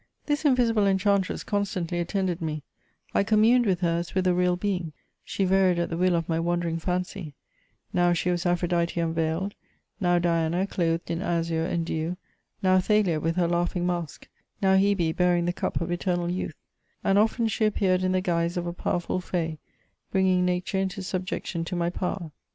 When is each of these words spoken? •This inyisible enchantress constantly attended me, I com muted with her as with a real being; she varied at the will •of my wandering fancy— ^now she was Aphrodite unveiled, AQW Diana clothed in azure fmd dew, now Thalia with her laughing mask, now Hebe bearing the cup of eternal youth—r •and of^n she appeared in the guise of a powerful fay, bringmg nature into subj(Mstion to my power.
•This 0.25 0.43
inyisible 0.45 0.87
enchantress 0.87 1.43
constantly 1.43 1.99
attended 1.99 2.41
me, 2.41 2.63
I 3.13 3.23
com 3.23 3.41
muted 3.43 3.67
with 3.67 3.81
her 3.81 3.97
as 3.99 4.15
with 4.15 4.25
a 4.25 4.33
real 4.33 4.55
being; 4.55 4.93
she 5.23 5.45
varied 5.45 5.77
at 5.77 5.91
the 5.91 5.95
will 5.95 6.13
•of 6.19 6.27
my 6.27 6.39
wandering 6.39 6.79
fancy— 6.79 7.35
^now 7.95 8.15
she 8.15 8.31
was 8.31 8.43
Aphrodite 8.43 8.99
unveiled, 8.99 9.53
AQW 10.01 10.23
Diana 10.23 10.65
clothed 10.65 11.11
in 11.11 11.21
azure 11.21 11.67
fmd 11.67 11.85
dew, 11.85 12.17
now 12.63 12.79
Thalia 12.79 13.19
with 13.19 13.35
her 13.35 13.47
laughing 13.47 13.85
mask, 13.85 14.27
now 14.59 14.73
Hebe 14.75 15.15
bearing 15.15 15.45
the 15.45 15.53
cup 15.53 15.79
of 15.81 15.91
eternal 15.91 16.31
youth—r 16.31 16.55
•and 17.13 17.17
of^n 17.19 17.47
she 17.47 17.65
appeared 17.65 18.01
in 18.01 18.13
the 18.13 18.21
guise 18.21 18.57
of 18.57 18.65
a 18.65 18.73
powerful 18.73 19.19
fay, 19.21 19.59
bringmg 20.11 20.41
nature 20.41 20.79
into 20.79 21.01
subj(Mstion 21.01 21.63
to 21.67 21.75
my 21.75 21.91
power. 21.91 22.31